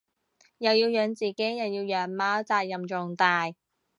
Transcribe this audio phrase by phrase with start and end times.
[0.57, 3.53] 又要養自己又要養貓責任重大